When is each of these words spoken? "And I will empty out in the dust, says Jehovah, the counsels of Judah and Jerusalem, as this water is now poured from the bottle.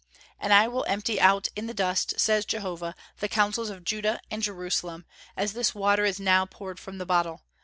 "And 0.39 0.51
I 0.51 0.67
will 0.67 0.83
empty 0.87 1.21
out 1.21 1.49
in 1.55 1.67
the 1.67 1.75
dust, 1.75 2.19
says 2.19 2.43
Jehovah, 2.43 2.95
the 3.19 3.29
counsels 3.29 3.69
of 3.69 3.83
Judah 3.83 4.19
and 4.31 4.41
Jerusalem, 4.41 5.05
as 5.37 5.53
this 5.53 5.75
water 5.75 6.05
is 6.05 6.19
now 6.19 6.47
poured 6.47 6.79
from 6.79 6.97
the 6.97 7.05
bottle. 7.05 7.43